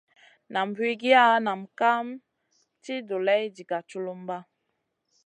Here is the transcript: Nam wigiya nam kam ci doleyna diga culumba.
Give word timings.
Nam 0.53 0.69
wigiya 0.77 1.25
nam 1.45 1.61
kam 1.79 2.07
ci 2.83 2.93
doleyna 3.07 3.53
diga 3.55 3.79
culumba. 3.89 4.37